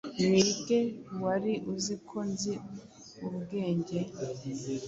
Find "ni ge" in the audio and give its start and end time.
0.29-0.79